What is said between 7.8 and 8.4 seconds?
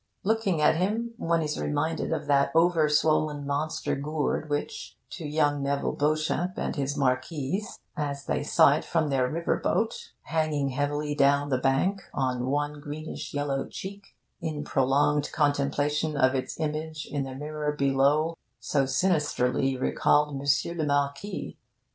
as